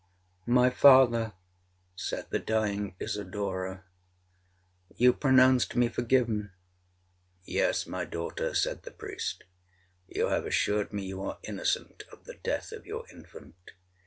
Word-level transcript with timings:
'My 0.47 0.71
father,' 0.71 1.33
said 1.95 2.31
the 2.31 2.39
dying 2.39 2.95
Isidora, 2.99 3.83
'you 4.97 5.13
pronounced 5.13 5.75
me 5.75 5.89
forgiven.'—'Yes, 5.89 7.85
my 7.85 8.03
daughter,' 8.03 8.55
said 8.55 8.81
the 8.81 8.89
priest, 8.89 9.43
'you 10.07 10.29
have 10.29 10.47
assured 10.47 10.91
me 10.91 11.03
you 11.05 11.21
are 11.21 11.37
innocent 11.43 12.05
of 12.11 12.23
the 12.23 12.33
death 12.33 12.71
of 12.71 12.87
your 12.87 13.07
infant.' 13.11 13.73